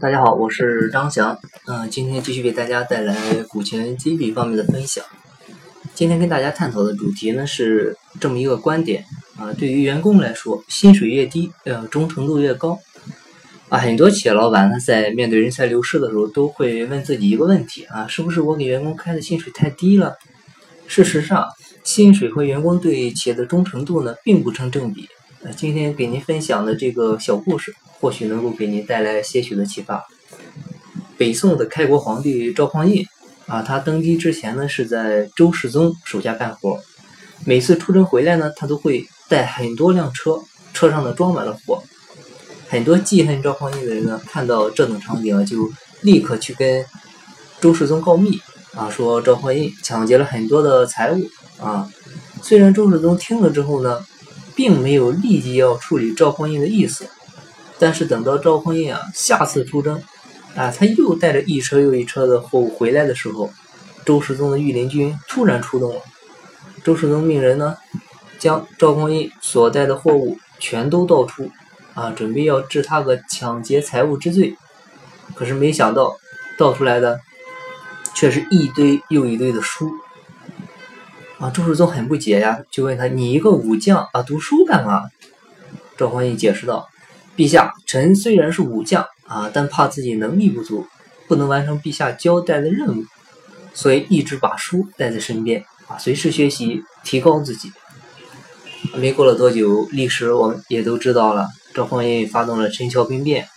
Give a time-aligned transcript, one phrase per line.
[0.00, 1.38] 大家好，我是张翔。
[1.66, 5.04] 嗯，今天继续为大家带来股权激励方面的分享。
[5.94, 9.04] 今天跟大家探讨的主题呢是这么一个观点
[9.36, 12.78] 啊，对于员工来说，薪水越低，呃，忠诚度越高。
[13.68, 20.16] 啊，很多企业老板呢在面对人才流失的时候，都会问自己一个问题啊，是不是我给员工开的薪水太低了？
[20.86, 21.46] 事实上，
[21.84, 25.06] 薪水和员工对企业的忠诚度呢并不成正比。
[25.56, 27.74] 今天给您分享的这个小故事。
[28.00, 30.02] 或许能够给您带来些许的启发。
[31.18, 33.06] 北宋的开国皇帝赵匡胤
[33.46, 36.80] 啊，他登基之前呢是在周世宗手下干活，
[37.44, 40.40] 每次出征回来呢，他都会带很多辆车，
[40.72, 41.82] 车上呢装满了货。
[42.70, 45.70] 很多记恨赵匡胤的人呢，看到这种场景啊，就
[46.00, 46.82] 立刻去跟
[47.60, 48.40] 周世宗告密
[48.74, 51.20] 啊，说赵匡胤抢劫了很多的财物
[51.60, 51.86] 啊。
[52.42, 54.02] 虽然周世宗听了之后呢，
[54.60, 57.08] 并没有立即要处理赵匡胤的意思。
[57.78, 60.02] 但是等到赵匡胤啊下次出征，
[60.54, 63.50] 啊他又带着一车又一车的货物回来的时候，
[64.04, 66.02] 周世宗的御林军突然出动了。
[66.84, 67.78] 周世宗命人呢，
[68.38, 71.50] 将赵匡胤所带的货物全都倒出，
[71.94, 74.54] 啊准备要治他个抢劫财物之罪。
[75.34, 76.18] 可是没想到
[76.58, 77.18] 倒出来的
[78.14, 79.90] 却是一堆又一堆的书。
[81.40, 85.04] 啊周世宗很不解呀，就问他：“你一个武将啊，读书干嘛？”
[85.96, 86.86] 赵匡胤解释道。
[87.34, 90.86] 陛下，臣虽然是武将啊，但怕自己能力不足，
[91.26, 93.04] 不能完成陛下交代的任务，
[93.72, 97.72] 所以一直把书带在身边啊，随时学习，提高自己。
[98.94, 103.48] 没过了多久，历史我们也都知道了，赵匡胤发动了陈桥兵变，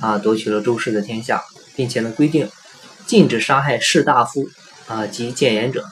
[0.00, 1.42] 啊，夺取了周氏的天下，
[1.74, 2.50] 并且呢规定
[3.06, 4.46] 禁止杀害士大夫
[4.86, 5.86] 啊及谏言者，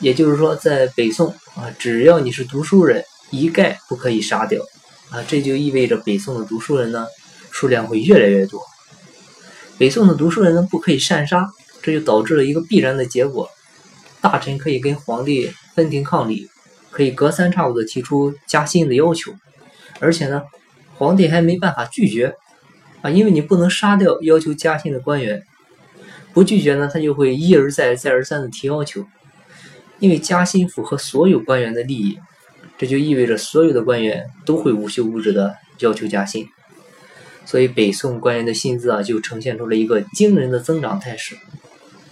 [0.00, 4.62] 也就是说，在北宋啊，只要你是读书人，一概不可以杀掉。
[5.10, 7.06] 啊，这就意味着北宋的读书人呢
[7.50, 8.62] 数量会越来越多。
[9.78, 11.48] 北宋的读书人呢不可以擅杀，
[11.80, 13.48] 这就导致了一个必然的结果：
[14.20, 16.50] 大臣可以跟皇帝分庭抗礼，
[16.90, 19.32] 可以隔三差五的提出加薪的要求，
[19.98, 20.42] 而且呢，
[20.96, 22.34] 皇帝还没办法拒绝
[23.00, 25.42] 啊，因为你不能杀掉要求加薪的官员，
[26.34, 29.06] 不拒绝呢，他就会一而再、再而三的提要求，
[29.98, 32.18] 因为加薪符合所有官员的利益。
[32.76, 36.46] 这就意味着所有的官员都会无休无止的要求加薪，
[37.44, 41.36] 所以北宋官员的薪资啊就呈现出了一个惊人的增长态势。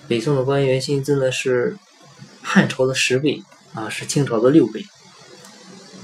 [0.08, 1.76] 北宋的官员薪资呢是
[2.42, 4.84] 汉朝的十倍啊，是清朝的六倍。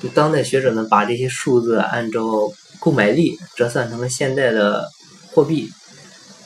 [0.01, 2.23] 就当代学者呢把这些数字按照
[2.79, 4.89] 购买力折算成了现代的
[5.33, 5.73] 货币，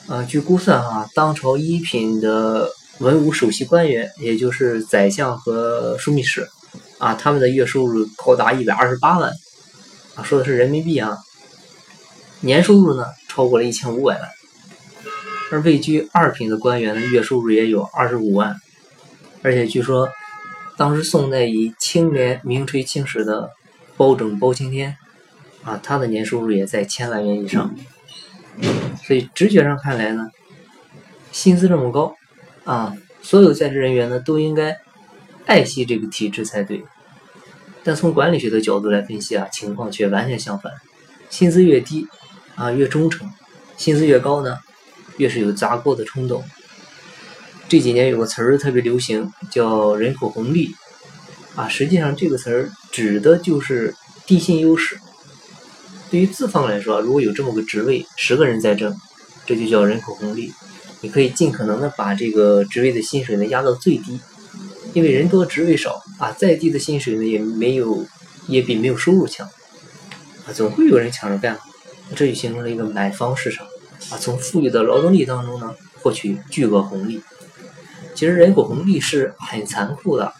[0.07, 6.47] 啊，据估算哈，当朝一品的文武首席官员，也就是宰相和枢密使。
[6.97, 9.31] 啊，他们的月收入高达一百二十八万，
[10.15, 11.15] 啊，说的是人民币啊。
[12.39, 14.29] 年收入呢超过了一千五百万，
[15.51, 18.55] 而位居二品的官员呢，月收入也有二十五万，
[19.43, 20.09] 而且据说，
[20.75, 23.51] 当时宋代以清廉名垂青史的
[23.95, 24.97] 包拯包青天，
[25.63, 27.75] 啊，他的年收入也在千万元以上。
[29.05, 30.29] 所以直觉上看来呢，
[31.31, 32.15] 薪资这么高，
[32.67, 34.77] 啊，所有在职人员呢都应该。
[35.47, 36.83] 爱惜这个体制才对，
[37.81, 40.73] 但从管理学的角度来分析啊，情况却完全相反。
[41.29, 42.05] 薪资越低
[42.55, 43.29] 啊，越忠诚；
[43.77, 44.57] 薪资越高呢，
[45.15, 46.43] 越是有砸锅的冲动。
[47.69, 50.75] 这几年有个词儿特别流行，叫“人口红利”
[51.55, 53.95] 啊，实际上这个词儿指的就是
[54.25, 54.99] 地薪优势。
[56.11, 58.93] 对于资方来说，如果有这么个职位，十个人在争，
[59.45, 60.51] 这就叫人口红利。
[61.01, 64.19] 你可以尽可能的把这个职位的薪水呢压到最低。
[64.93, 68.05] 因为人多职位少啊，再低的薪水呢也没有，
[68.47, 69.47] 也比没有收入强
[70.45, 71.59] 啊，总会有人抢着干，
[72.15, 73.67] 这就形成了一个买方市场
[74.09, 77.21] 啊，从富裕的劳动力当中呢获取巨额红利。
[78.15, 80.33] 其实人口红利是很残酷的，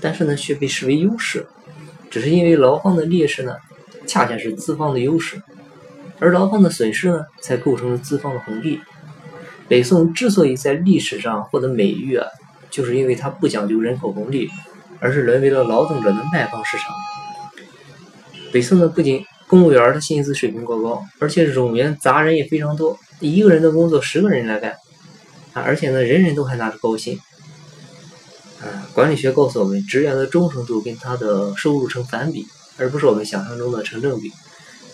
[0.00, 1.46] 但是呢却被视为优势，
[2.10, 3.54] 只是因为劳方的劣势呢
[4.08, 5.40] 恰恰是资方的优势，
[6.18, 8.80] 而劳方的损失呢才构成了资方的红利。
[9.68, 12.26] 北宋之所以在历史上获得美誉啊。
[12.70, 14.50] 就是因为它不讲究人口红利，
[14.98, 16.92] 而是沦为了劳动者的卖方市场。
[18.50, 24.72] 北宋呢，不仅公务员的薪资水平过高，而且冗员杂人也非常多，一个人的工作十个人来干
[25.52, 25.62] 啊！
[25.64, 27.16] 而且呢，人人都还拿着高薪。
[28.60, 32.44] 啊，管理学告诉我们，职员的忠诚度跟他的收入成反比，
[32.76, 34.32] 而不是我们想象中的成正比。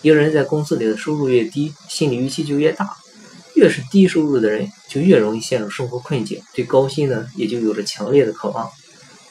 [0.03, 2.95] 一个人在公司里的收入越低，心理预期就越大。
[3.61, 8.67] 越是低收入的人，就越容易陷入生活困境，对高薪呢也就有着强烈的渴望。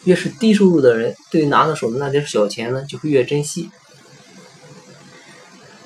[0.05, 3.71] 越是低收入的人，对拿到手的那点小钱呢，就会越珍惜。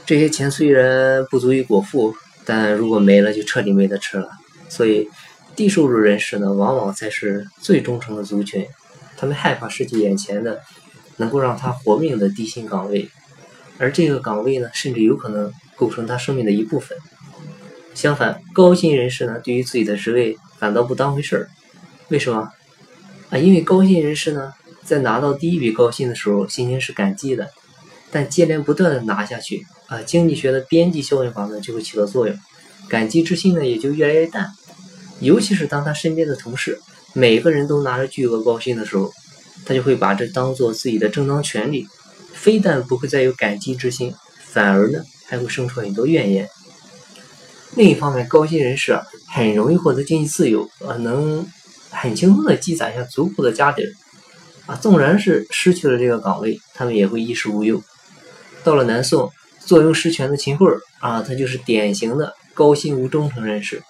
[0.04, 2.14] 这些钱虽然不足以果腹，
[2.44, 4.28] 但如果没了，就彻底没得吃了。
[4.68, 5.08] 所以，
[5.56, 8.66] 低收入人士呢，往往才是最忠诚的族群。
[9.16, 10.60] 他们害怕失去眼前的
[11.16, 13.08] 能够让他活命的低薪岗位，
[13.78, 16.98] 而这个岗位呢，甚至有可能构成他生命的一部分。
[17.94, 21.48] 相反，高薪人士呢，对于自己的职位反倒不当回事儿。
[22.08, 22.50] 为什么？
[23.30, 24.52] 啊，因为高薪人士呢，
[24.82, 27.50] 在拿到第一笔高薪的时候，心情是感激的。
[28.10, 32.36] 但接连不断的拿下去，啊，经济学的边际效应法呢，就会起到作用，
[32.88, 34.52] 感激之心呢，也就越来越淡。
[35.20, 36.80] 尤其是当他身边的同事
[37.12, 39.12] 每个人都拿着巨额高薪的时候，
[39.64, 41.88] 他就会把这当做自己的正当权利，
[42.32, 44.14] 非但不会再有感激之心，
[44.44, 46.48] 反而呢，还会生出很多怨言。
[47.76, 49.04] 另一方面，高薪人士啊，
[49.34, 51.44] 很容易获得经济自由，啊，能
[51.90, 53.90] 很轻松的积攒下足够的家底儿，
[54.66, 57.82] 啊，纵然是失去了这个岗位，他们也会衣食无忧。
[58.62, 63.82] 到了南宋，坐拥实权的秦桧儿啊，他就是典型的高薪无忠诚人士，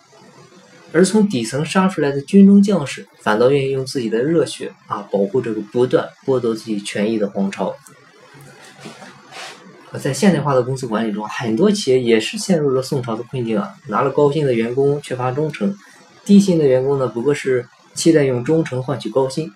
[0.92, 7.74] 而从底层杀出来的军中将士，反倒愿意用自己的热血啊，保护这个不断剥夺自己权益的皇朝。
[9.98, 13.74] 在现代化的公司管理中，很多企业也是陷入了宋朝的困境啊！
[13.86, 15.72] 拿了高薪的员工缺乏忠诚，
[16.24, 17.64] 低薪的员工呢，不过是
[17.94, 19.52] 期待用忠诚换取高薪。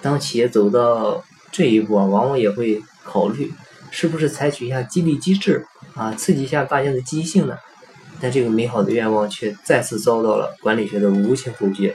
[0.00, 3.52] 当企业走到这一步啊，往往也会考虑
[3.90, 7.56] 是不是采取一下激励机制啊，刺激一下大家的积极性呢？
[8.20, 11.92] 但这个美好的愿望却再次遭到了管理学的无情否决。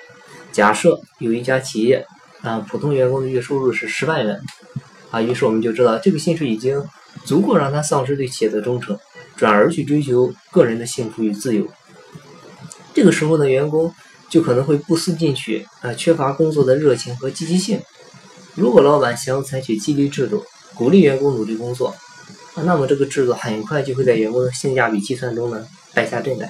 [0.52, 2.06] 假设有一家企业
[2.42, 4.38] 啊，普通员工的月收入是十万元
[5.10, 6.84] 啊，于是我们就知道这个薪水已经。
[7.28, 8.98] 足够让他丧失对企业的忠诚，
[9.36, 11.68] 转而去追求个人的幸福与自由。
[12.94, 13.94] 这个时候呢，员工
[14.30, 17.82] 就可能会不思进取，啊，缺乏工作的热情和积极性。
[18.56, 21.90] 如果老板想采取激励制度，鼓励员工努力工作，
[22.56, 26.50] 啊，那么这个制度很快就会在员工的性价比计算中呢败下阵来。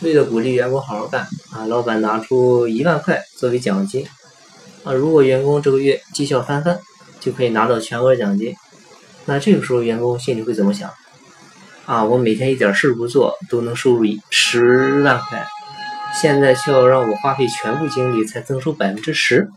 [0.00, 4.04] 为了鼓励员工好好干，啊，老板拿出一万块作为奖金，
[4.82, 6.80] 啊，如果员工这个月绩效翻番，
[7.20, 8.54] 就可以拿到全额奖金。
[9.26, 10.90] 那这个时候，员工心里会怎么想？
[11.84, 15.46] 啊，我每天一点事不做都能收入十万块，
[16.20, 19.50] 现在却要让我花费全部精力才增收百分之十，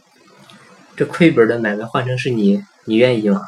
[0.96, 3.42] 这亏本的买卖换成是你，你愿意吗？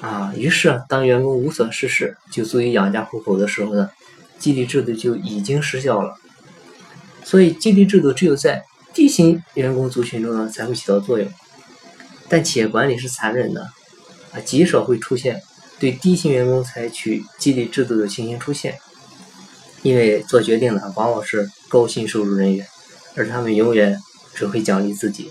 [0.00, 3.90] 啊，于是当员工无所事事就足以养家糊口的时候呢，
[4.38, 6.14] 激励制度就已经失效了。
[7.24, 8.64] 所以，激励制度只有在
[8.94, 11.28] 低薪员工族群中呢才会起到作用。
[12.28, 13.68] 但企业管理是残忍的。
[14.32, 15.42] 啊，极少会出现
[15.78, 18.78] 对低薪员工采取激励制度的情形出现，
[19.82, 22.66] 因为做决定的往往是高薪收入人员，
[23.14, 23.98] 而他们永远
[24.34, 25.30] 只会奖励自己。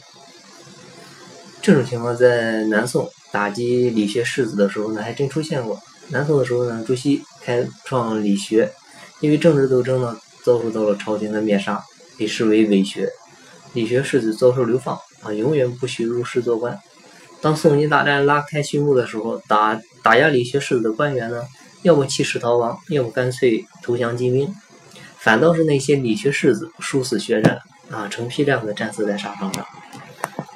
[1.61, 5.81] 这种情况在南宋打击理学士子的时候呢，还真出现过。
[6.09, 8.71] 南宋的时候呢，朱熹开创理学，
[9.19, 11.83] 因为政治斗争呢，遭受到了朝廷的灭杀，
[12.17, 13.09] 被视为伪学。
[13.73, 16.79] 理学士子遭受流放，啊，永远不许入仕做官。
[17.47, 21.44] 当宋金大战拉开序幕的时候，打打压理学士子的官员呢，
[21.81, 24.53] 要么弃师逃亡，要么干脆投降金兵，
[25.17, 27.57] 反倒是那些理学士子殊死血战
[27.89, 29.65] 啊，成批量的战死在沙场上。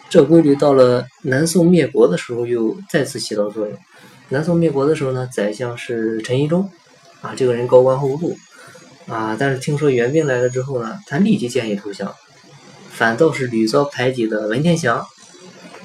[0.09, 3.77] 这规律到了南宋灭国的时候又再次起到作用。
[4.27, 6.69] 南宋灭国的时候呢，宰相是陈宜中，
[7.21, 8.35] 啊，这个人高官厚禄，
[9.07, 12.13] 啊，但是听说援兵来了之后呢，他立即建议投降，
[12.89, 15.07] 反倒是屡遭排挤的文天祥。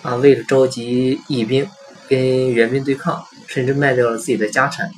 [0.03, 1.69] 啊，为了召集义兵
[2.09, 4.91] 跟援兵对抗，甚至卖掉了自己的家产。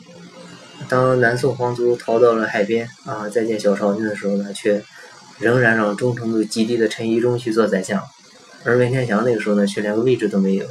[0.88, 4.82] 当南宋皇族逃到了海边啊，再见小朝廷的时候呢，却
[5.38, 8.02] 仍然让忠诚度极低的陈宜中去做宰相，
[8.64, 10.66] 而文天祥那个时候呢，却连个位置都没有。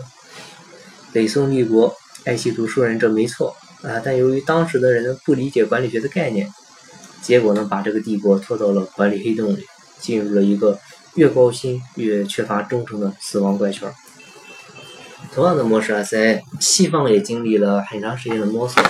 [1.14, 6.52] 北宋立国，爱惜读书人，这没错啊，但由于当时的人不理解管理学的概念，
[7.22, 9.66] 结果呢，把这个帝国拖到了管理黑洞里，
[10.00, 10.80] 进入了一个
[11.16, 13.92] 越高薪越缺乏忠诚的死亡怪圈。
[15.38, 18.84] 同样的模式啊，在西方也经历了很长时间的摸索，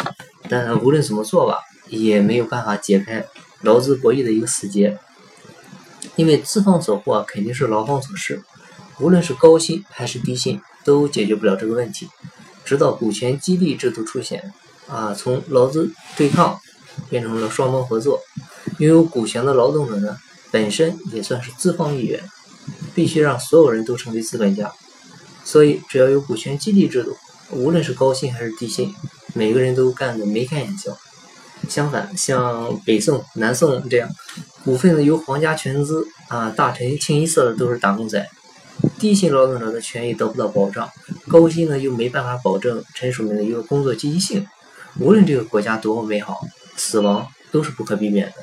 [0.48, 3.26] 但无论怎么做吧，也没有办法解开
[3.64, 4.98] 劳资博弈的一个死结。
[6.16, 8.42] 因为资方所获肯定是劳方所失，
[9.02, 12.08] 无论是高薪还是低薪，都解决不了这个问题。
[12.64, 14.54] 直到股权激励制度出现，
[14.88, 16.58] 啊，从劳资对抗
[17.10, 18.22] 变成了双方合作，
[18.78, 20.16] 拥有股权的劳动者呢，
[20.50, 22.24] 本身也算是资方一员，
[22.96, 24.72] 必须让所有人都成为资本家。
[25.48, 27.16] 所以，只要有股权激励制度，
[27.52, 28.94] 无论是高薪还是低薪，
[29.34, 30.98] 每个人都干得眉开眼笑。
[31.70, 34.10] 相反，像北宋、南宋这样，
[34.66, 38.28] 股份呢由皇家全资啊，大臣清一色的都是打工仔，
[39.00, 40.90] 低薪劳动者的权益得不到保障，
[41.30, 44.46] 高薪呢又没办法保证陈署明的一个工作积极性。
[45.00, 46.42] 无论这个国家多么美好，
[46.76, 47.64] 死亡都。
[47.64, 48.34] 是不可避免的。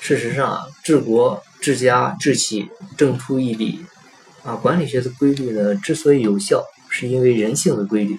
[0.00, 3.84] 事实上啊，治国、治家、治企，正出一理
[4.44, 4.54] 啊。
[4.54, 8.18] 管理学的规律呢，之所以有效，是因为人性的规律。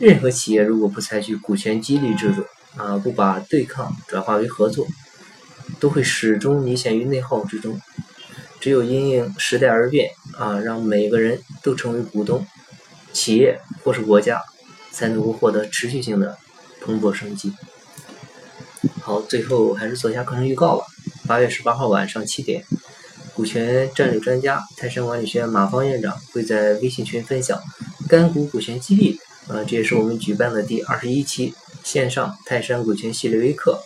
[0.00, 2.44] 任何企业如果不采取股权激励制度
[2.76, 4.86] 啊，不把对抗转化为合作，
[5.78, 7.80] 都会始终泥陷于内耗之中。
[8.60, 12.46] 只有因应时代而变啊，让每个人都成为股东，
[13.12, 14.40] 企业或是国家
[14.90, 16.38] 才能够获得持续性的
[16.80, 17.52] 蓬勃生机。
[19.00, 20.86] 好，最后还是做一下课程预告吧。
[21.26, 22.64] 八月十八号晚上七点，
[23.34, 27.60] 股权战略专家泰山管理学院马方院长会在微信群分享
[28.08, 29.18] 干股股权激励。
[29.48, 33.82] 呃，这也是我们举办的第二十一期线上泰山股权系列微课，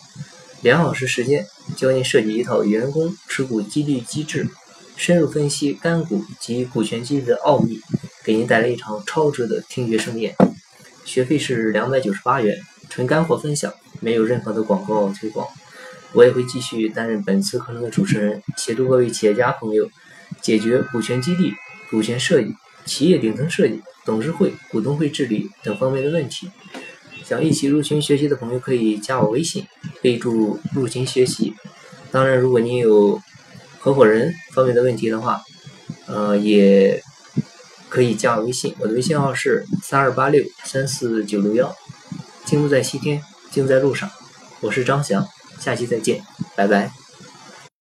[0.63, 4.49] 两小时时间教您设计一套员工持股激励机制，
[4.97, 7.81] 深入分析干股及股权激励的奥秘，
[8.23, 10.37] 给您带来一场超值的听觉盛宴。
[11.05, 12.59] 学费是两百九十八元，
[12.91, 15.49] 纯干货分享，没有任何的广告推广。
[16.17, 19.87] 我也会继续担任本次课程的主持人，协助各位企业家朋友
[20.41, 21.53] 解决股权激励、
[21.91, 22.55] 股权设计、
[22.87, 23.83] 企业顶层设计。
[24.07, 26.49] 董事会、股东会治理等方面的问题，
[27.23, 29.67] 想一起入群学习的朋友可以加我微信，
[30.01, 31.53] 备注“入群学习”。
[32.11, 33.21] 当然，如果您有
[33.79, 35.43] 合伙人方面的问题的话，
[36.07, 37.03] 呃，也
[37.91, 41.77] 可以加我微信，我的微信号是三二八六三四九六幺。
[42.47, 43.21] 精不在西天，
[43.51, 44.09] 精在路上。
[44.61, 45.27] 我是张翔，
[45.61, 46.23] 下期再见，
[46.55, 47.06] 拜拜。